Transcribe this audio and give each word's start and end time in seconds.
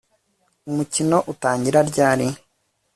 umukino 0.69 1.17
utangira 1.31 1.79
ryari 1.89 2.27